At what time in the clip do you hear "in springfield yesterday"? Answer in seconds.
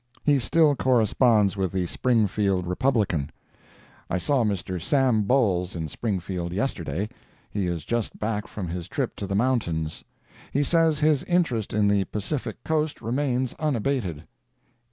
5.75-7.07